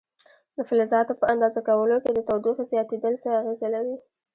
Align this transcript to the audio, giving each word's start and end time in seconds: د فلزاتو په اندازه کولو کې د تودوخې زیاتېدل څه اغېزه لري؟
د 0.55 0.57
فلزاتو 0.69 1.13
په 1.21 1.25
اندازه 1.33 1.59
کولو 1.67 1.97
کې 2.03 2.11
د 2.13 2.19
تودوخې 2.27 2.63
زیاتېدل 2.71 3.13
څه 3.23 3.27
اغېزه 3.39 3.67
لري؟ 3.75 3.95